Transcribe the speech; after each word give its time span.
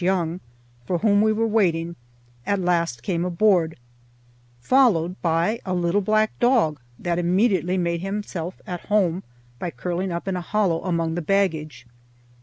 Young, 0.03 0.39
for 0.83 0.97
whom 0.97 1.21
we 1.21 1.31
were 1.31 1.45
waiting, 1.45 1.95
at 2.43 2.57
last 2.59 3.03
came 3.03 3.23
aboard, 3.23 3.77
followed 4.59 5.21
by 5.21 5.59
a 5.63 5.75
little 5.75 6.01
black 6.01 6.31
dog, 6.39 6.79
that 6.97 7.19
immediately 7.19 7.77
made 7.77 8.01
himself 8.01 8.59
at 8.65 8.87
home 8.87 9.21
by 9.59 9.69
curling 9.69 10.11
up 10.11 10.27
in 10.27 10.35
a 10.35 10.41
hollow 10.41 10.83
among 10.83 11.13
the 11.13 11.21
baggage. 11.21 11.85